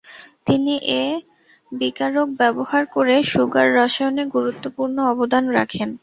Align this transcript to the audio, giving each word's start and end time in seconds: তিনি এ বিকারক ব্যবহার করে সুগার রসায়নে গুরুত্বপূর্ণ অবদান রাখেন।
তিনি 0.47 0.73
এ 0.97 1.05
বিকারক 1.71 2.27
ব্যবহার 2.39 2.83
করে 2.95 3.15
সুগার 3.31 3.67
রসায়নে 3.77 4.23
গুরুত্বপূর্ণ 4.35 4.97
অবদান 5.11 5.43
রাখেন। 5.57 5.89